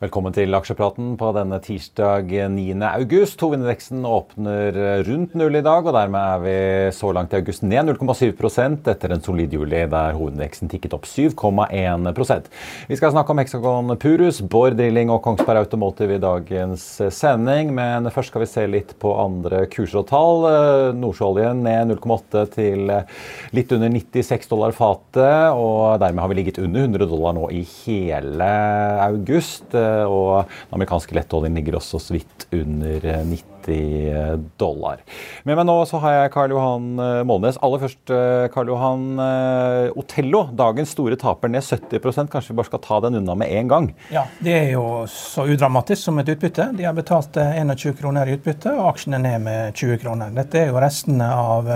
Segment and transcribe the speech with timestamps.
[0.00, 2.62] Velkommen til aksjepraten på denne tirsdag 9.
[2.88, 3.42] august.
[3.44, 6.54] Hovedindeksen åpner rundt null i dag, og dermed er vi
[6.96, 12.48] så langt i august ned 0,7% etter en solid juli der hovedindeksen tikket opp 7,1%
[12.88, 18.08] Vi skal snakke om Hexagon Purus, Bård Drilling og Kongsberg Automotive i dagens sending, men
[18.08, 20.48] først skal vi se litt på andre kurser og tall.
[20.96, 22.94] Nordsjøoljen ned 0,8 til
[23.52, 27.62] litt under 96 dollar fatet, og dermed har vi ligget under 100 dollar nå i
[27.84, 28.50] hele
[29.10, 29.76] august
[30.08, 33.50] og den amerikanske lettoljen ligger også så vidt under 90
[34.58, 35.02] dollar.
[35.44, 36.86] Med meg nå så har jeg Karl Johan
[37.28, 37.58] Målnes.
[37.62, 38.12] Aller først,
[38.54, 39.04] Karl Johan.
[40.00, 43.68] Otello, dagens store taper, ned 70 Kanskje vi bare skal ta den unna med en
[43.70, 43.90] gang?
[44.14, 46.70] Ja, det er jo så udramatisk som et utbytte.
[46.78, 50.32] De har betalt 21 kroner i utbytte, og aksjene ned med 20 kroner.
[50.40, 51.68] Dette er jo restene av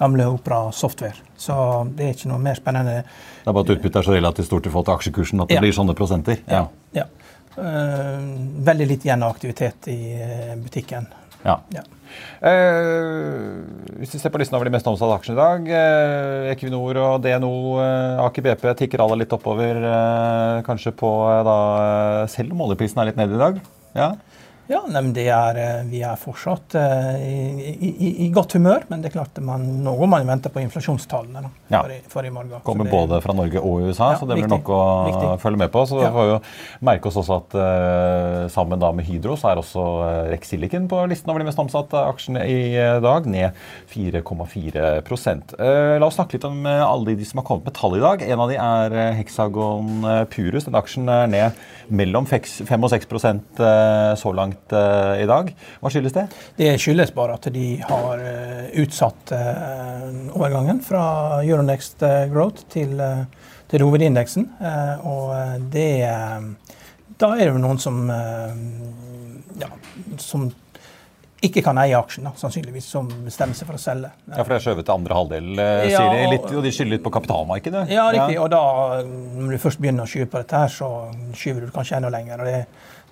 [0.00, 1.18] gamle Opera Software.
[1.36, 1.54] Så
[1.98, 3.02] det er ikke noe mer spennende.
[3.42, 5.58] Det er bare at utbyttet er så relativt stort i forhold til aksjekursen at det
[5.58, 5.60] Ja.
[5.66, 6.38] blir sånne prosenter?
[6.48, 6.66] Ja.
[6.94, 7.04] ja.
[7.04, 7.23] Eh,
[7.56, 11.06] veldig litt igjen av aktivitet i eh, butikken.
[11.44, 11.58] Ja.
[11.74, 11.82] Ja.
[12.44, 13.64] Uh,
[13.98, 17.16] hvis vi ser på listen over de mest omsatte aksjene i dag, uh, Equinor og
[17.24, 17.50] DNO,
[17.80, 22.64] uh, Aker BP tikker alle litt oppover, eh, kanskje på eh, da eh, Selv om
[22.66, 23.60] oljeprisen er litt nede i dag?
[23.98, 24.12] Ja.
[24.64, 28.86] Ja, nei, men det er, eh, Vi er fortsatt eh, i, i, i godt humør,
[28.88, 31.82] men det er klart man, nå man venter vente på inflasjonstallene da, Ja.
[31.82, 32.62] for, i, for i morgen.
[32.64, 34.64] Kommer det- både fra Norge og USA, Ja, så det blir viktig.
[34.64, 34.80] nok å
[35.10, 35.40] Viktig.
[35.42, 35.84] følge med på.
[35.86, 36.10] Så Ja.
[36.10, 36.40] får jo
[36.80, 41.06] merke oss også at uh, sammen da med Hydro så er også Rex Silicon på
[41.08, 43.52] listen over de mest omsatte aksjene i dag, ned
[43.92, 45.02] 4,4
[45.60, 48.22] uh, La oss snakke litt om alle de som har kommet med tall i dag.
[48.22, 50.64] En av de er Hexagon Purus.
[50.64, 51.52] Den aksjen er ned
[51.90, 53.06] mellom 5 og 6
[53.60, 55.50] eh, så langt eh, i dag.
[55.80, 56.24] Hva skyldes det?
[56.58, 61.04] Det skyldes bare at de har uh, utsatt uh, overgangen fra
[61.42, 63.00] Euronext Growth til,
[63.70, 64.48] til hovedindeksen.
[65.10, 65.32] Og
[65.72, 65.88] det
[67.20, 68.04] Da er det noen som
[69.60, 69.68] ja,
[70.18, 70.48] som
[71.44, 74.10] ikke kan eie aksjen, da, sannsynligvis, som bestemmer seg for å selge.
[74.30, 76.24] Ja, For det er skjøvet til andre halvdel, sier Ja, de.
[76.32, 77.84] Litt, og de skylder litt på kapitalmarkedet?
[77.92, 78.38] Ja, riktig.
[78.40, 78.62] Og da,
[79.04, 80.90] når du først begynner å skyve på dette, her, så
[81.36, 82.40] skyver du kanskje enda lenger.
[82.40, 82.62] og det,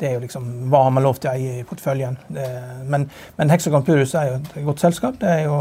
[0.00, 2.18] det er jo liksom, Hva har man lov til å eie i porteføljen?
[2.90, 3.08] Men,
[3.38, 5.18] men Hexagon Purus er jo et godt selskap.
[5.20, 5.60] Det er jo,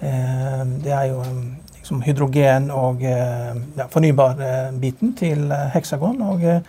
[0.00, 1.22] eh, det er jo
[1.86, 6.16] eh, liksom hydrogen- og eh, ja, fornybar-biten til Heksagon.
[6.16, 6.22] Hexagon.
[6.22, 6.60] og eh,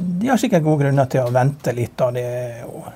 [0.00, 2.00] de har sikkert gode grunner til å vente litt.
[2.00, 2.24] Og Det,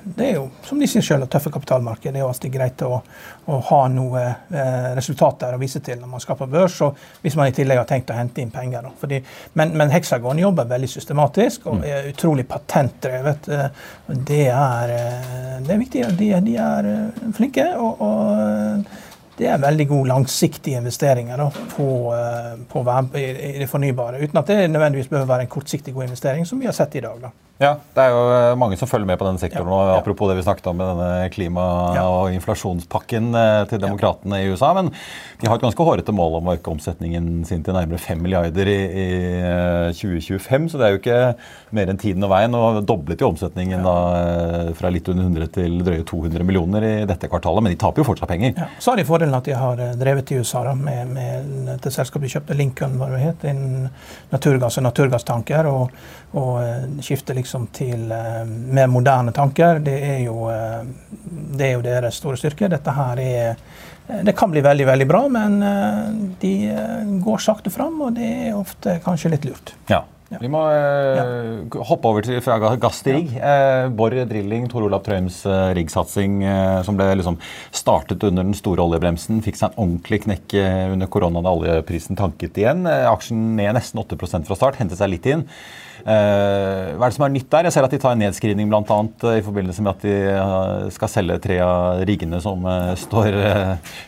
[0.03, 2.11] det er jo, som de sier selv, tøffe kapitalmarked.
[2.11, 3.01] Det er jo alltid greit å,
[3.45, 7.37] å ha noe eh, resultater å vise til når man skal på børs, og hvis
[7.39, 8.89] man i tillegg har tenkt å hente inn penger.
[8.99, 9.21] Fordi,
[9.53, 13.47] men, men Hexagon jobber veldig systematisk og er utrolig patentdrevet.
[13.49, 13.69] Eh,
[14.29, 16.07] Det er, eh, det er viktig.
[16.19, 17.71] De, de er eh, flinke.
[17.79, 19.07] og, og
[19.39, 22.83] det er veldig gode langsiktige investeringer da, på, eh, på
[23.15, 24.19] i det fornybare.
[24.19, 27.03] Uten at det nødvendigvis behøver være en kortsiktig god investering, som vi har sett i
[27.05, 27.21] dag.
[27.21, 27.31] da.
[27.59, 29.67] Ja, det er jo eh, mange som følger med på denne sektoren.
[29.67, 29.89] Og.
[29.97, 34.69] Apropos det vi snakket om med denne klima- og inflasjonspakken eh, til demokratene i USA.
[34.77, 34.93] Men
[35.41, 38.71] de har et ganske hårete mål om å øke omsetningen sin til nærmere 5 milliarder
[38.71, 39.07] i, i
[39.43, 40.69] eh, 2025.
[40.71, 41.17] Så det er jo ikke
[41.75, 42.55] mer enn tiden og veien.
[42.55, 46.93] Og doblet jo omsetningen da eh, fra litt under 100 til drøye 200 millioner i
[47.11, 47.67] dette kvartalet.
[47.67, 48.55] Men de taper jo fortsatt penger.
[48.55, 48.69] Ja.
[48.79, 51.91] Så har de fordelen at de har eh, drevet i USA da, med, med dette
[51.91, 53.91] selskapet de kjøpte, Lincoln, hva det het, innen
[54.31, 55.67] naturgass og naturgasstanker.
[55.75, 56.01] Og,
[56.39, 59.79] og skifter skifte liksom til eh, mer moderne tanker.
[59.81, 60.85] Det er, jo, eh,
[61.57, 62.69] det er jo deres store styrke.
[62.69, 66.05] Dette her er eh, det kan bli veldig veldig bra, men eh,
[66.41, 69.73] de eh, går sakte fram, og det er ofte kanskje litt lurt.
[69.89, 70.03] Ja.
[70.37, 73.33] Vi må eh, hoppe over til, fra gass til rigg.
[73.33, 77.39] Eh, Borr Drilling, Tor Olav Trøims eh, riggsatsing eh, som ble liksom
[77.73, 82.19] startet under den store oljebremsen, fikk seg en ordentlig knekk eh, under korona da oljeprisen
[82.19, 82.85] tanket igjen.
[82.85, 85.47] Eh, aksjen ned nesten 8 fra start, hentet seg litt inn.
[85.99, 87.67] Eh, hva er det som er nytt der?
[87.67, 91.39] Jeg ser at de tar en nedskrivning eh, i forbindelse med at de skal selge
[91.43, 92.69] tre av riggene som
[93.01, 93.33] står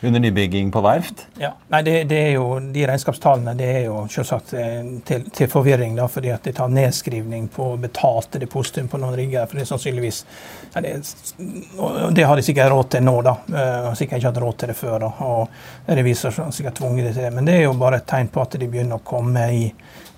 [0.06, 1.26] under nybygging på verft.
[1.42, 4.54] Ja, nei, det, det er jo, De regnskapstallene det er jo selvsagt
[5.10, 9.48] til, til forvirring, da, fordi at de tar nedskrivning på betalte depositum på noen rigger.
[9.48, 10.22] for Det er sannsynligvis,
[10.74, 10.94] det,
[12.16, 13.36] det har de sikkert råd til nå, da.
[13.88, 15.00] Har sikkert ikke hatt råd til det før.
[15.06, 17.34] da, og Revisor har sikkert tvunget dem til det.
[17.36, 19.66] Men det er jo bare et tegn på at de begynner å komme i,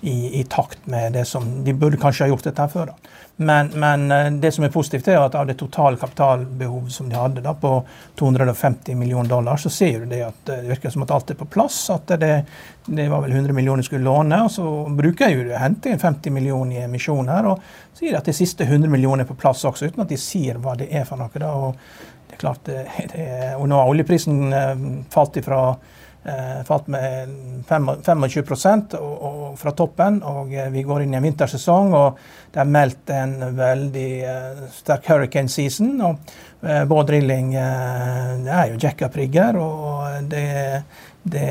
[0.02, 2.92] i, i takt med det som De burde kanskje ha gjort dette før.
[2.92, 3.14] da.
[3.36, 7.18] Men, men eh, det som er positivt, er at av det totale kapitalbehovet som de
[7.18, 7.72] hadde da, på
[8.18, 11.40] 250 millioner dollar, så ser du det at eh, det virker som at alt er
[11.40, 11.80] på plass.
[11.90, 12.44] At det,
[12.86, 15.60] det var vel 100 millioner de skulle låne, og så bruker jeg jo de å
[15.62, 17.62] hente inn 50 millioner i emisjon her, Og
[17.96, 20.60] sier de at de siste 100 millioner er på plass også, uten at de sier
[20.60, 21.32] hva det er for noe.
[21.32, 21.76] da, og
[22.28, 22.84] det er klart, det,
[23.14, 25.64] det, og nå har oljeprisen eh, falt ifra
[26.26, 27.28] Eh, falt med
[27.68, 30.22] 25 og, og fra toppen.
[30.24, 32.22] og eh, Vi går inn i en vintersesong, og
[32.54, 35.98] det er meldt en veldig eh, sterk hurricane season.
[36.00, 36.32] og
[36.64, 40.46] eh, Bård Drilling eh, er jo jackup-rigger, og det,
[41.24, 41.44] det,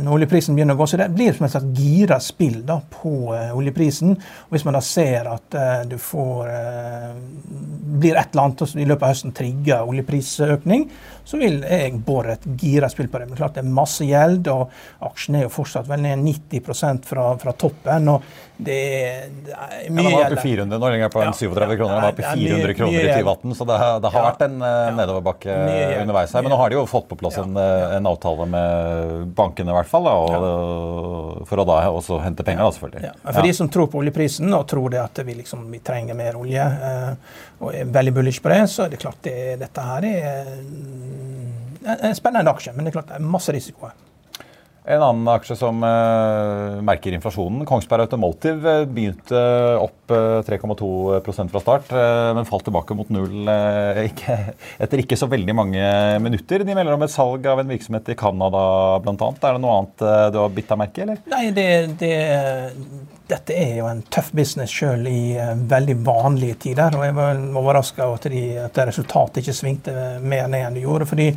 [0.00, 3.12] når oljeprisen begynner å gå, så det blir som et slags gira spill da, på
[3.34, 4.14] uh, oljeprisen.
[4.16, 7.14] og Hvis man da ser at uh, du får uh,
[8.00, 10.86] blir et eller annet i løpet av høsten trigger oljeprisøkning,
[11.30, 13.28] så vil jeg bore et gira spill på det.
[13.30, 14.72] Men klart det er masse gjeld, og
[15.10, 18.08] aksjen er jo fortsatt vel ned 90% fra, fra toppen.
[18.14, 18.24] og
[18.60, 18.78] det,
[19.44, 20.38] det er Ja, mye oppe gjeld.
[20.38, 21.94] i 400 nå, lenger på Ja, en 37 kroner.
[21.94, 23.28] Den var oppe i er 400 kroner i gjeld.
[23.28, 24.56] 2018, så det, det har Ja, vært en
[24.98, 25.60] nedoverbakke
[26.02, 26.44] underveis her.
[26.48, 27.60] Men nå har de jo fått på plass Ja, en,
[28.00, 28.69] en avtale med
[29.36, 30.08] bankene, i hvert fall.
[30.08, 33.04] Da, og, For å da også hente penger, da, selvfølgelig.
[33.08, 36.18] Ja, for de som tror på oljeprisen og tror det at vi, liksom, vi trenger
[36.18, 39.88] mer olje, eh, og er veldig bullish på det, så er det klart det, dette
[39.90, 40.54] her er
[41.80, 42.74] en spennende aksje.
[42.76, 43.98] Men det er klart det er masse risiko her.
[44.88, 49.40] En annen aksje som uh, merker inflasjonen, Kongsberg Automotive, eh, begynte
[49.76, 54.38] opp uh, 3,2% fra start, uh, men falt tilbake mot null eh, ikke,
[54.80, 55.84] etter ikke så veldig mange
[56.24, 56.64] minutter.
[56.64, 58.62] De melder om et salg av en virksomhet i Canada
[59.04, 59.16] bl.a.
[59.20, 61.18] Er det noe annet eh, du har bitt deg merke i?
[61.34, 61.68] Nei, det,
[62.00, 62.14] det,
[63.30, 66.96] dette er jo en tøff business sjøl i eh, veldig vanlige tider.
[66.98, 71.08] Og jeg var overraska over at, at resultatet ikke svingte mer ned enn det gjorde.
[71.10, 71.32] fordi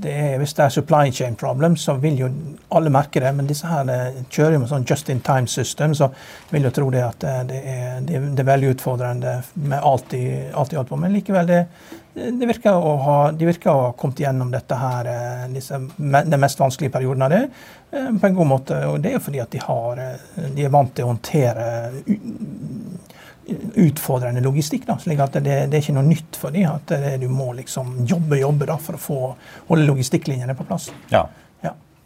[0.00, 2.28] det er, hvis det er supply chain problem, så vil jo
[2.76, 3.32] alle merke det.
[3.36, 6.10] Men disse her eh, kjører jo med sånn just in time system, så
[6.50, 10.22] vil jo tro det at eh, det er, det er, veldig utfordrende med alt de,
[10.54, 11.00] alt på.
[11.00, 11.60] Men likevel, det,
[12.14, 16.40] det virker å ha, de virker å ha kommet gjennom dette her, eh, disse, den
[16.42, 18.78] mest vanskelige perioden av det eh, på en god måte.
[18.90, 21.68] Og det er fordi at de, har, eh, de er vant til å håndtere
[23.80, 24.88] utfordrende logistikk.
[24.88, 26.92] Da, slik at det, det er ikke noe nytt for dem at
[27.22, 29.20] du må liksom jobbe jobbe da, for å få
[29.70, 30.90] holde logistikklinjene på plass.
[31.14, 31.24] Ja.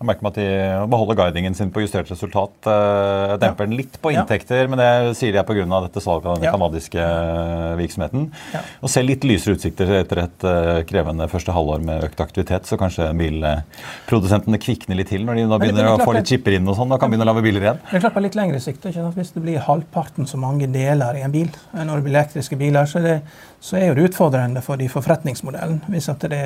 [0.05, 0.13] Ja.
[0.13, 2.51] Jeg merker meg at de beholder guidingen sin på justert resultat.
[2.67, 4.23] eh, demper den litt på Ja.
[4.23, 5.65] inntekter, men det sier de er pga.
[5.83, 6.53] dette salget av den Ja.
[6.53, 8.31] kanadiske eh, virksomheten.
[8.53, 8.61] Ja.
[8.83, 12.65] Og ser litt lysere utsikter etter et eh, krevende første halvår med økt aktivitet.
[12.67, 16.53] Så kanskje bilprodusentene kvikner litt til når de nå begynner er å få litt chipper
[16.57, 17.79] inn og sånn, og kan begynne å lage biler igjen.
[17.91, 19.15] Det er klart På litt lengre sikt, ikke sant?
[19.17, 22.85] hvis det blir halvparten så mange deler i en bil når det blir elektriske biler,
[22.87, 23.23] så er, det,
[23.61, 25.81] så er det utfordrende for de forretningsmodellen.
[25.89, 26.43] Hvis, at det,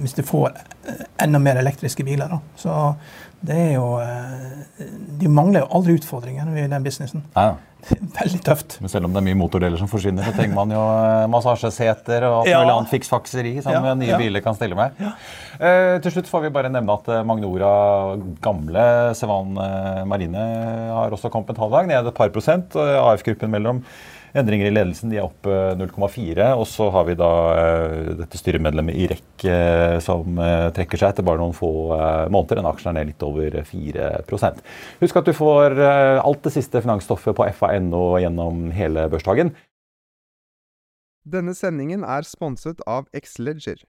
[0.00, 0.52] hvis du får
[1.20, 2.32] enda mer elektriske biler.
[2.34, 2.40] Da.
[2.60, 2.78] Så
[3.44, 4.88] det er jo eh,
[5.20, 7.24] De mangler jo aldri utfordringer i den businessen.
[7.36, 7.54] Ja.
[8.18, 8.76] Veldig tøft.
[8.80, 12.24] Men selv om det er mye motordeler som forsvinner, så trenger man jo eh, massasjeseter
[12.28, 12.62] og alt Ja.
[12.62, 14.20] mulig annet fiksfakseri som Ja, nye ja.
[14.20, 14.96] biler kan stille med.
[15.54, 18.86] Uh, til slutt får vi bare nevne at eh, Magnora, gamle
[19.18, 20.46] Sevan eh, Marine,
[20.94, 22.74] har også kommet med dag, ned et par prosent.
[22.74, 23.84] AF-gruppen mellom
[24.34, 26.48] endringer i ledelsen, de er opp eh, 0,4.
[26.58, 31.14] Og så har vi da eh, dette styremedlemmet i REC eh, som eh, trekker seg
[31.14, 31.70] etter bare noen få
[32.32, 32.60] måneder.
[32.60, 34.10] Den aksjen er ned litt over 4
[35.00, 39.54] Husk at du får alt det siste finansstoffet på fa.no gjennom hele børsdagen.
[41.24, 43.80] Denne sendingen er sponset av Xleger.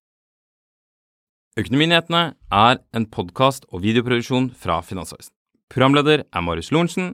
[1.60, 5.32] Økonominyhetene er en podkast og videoproduksjon fra Finansavisen.
[5.72, 7.14] Programleder er Marius Lorentzen.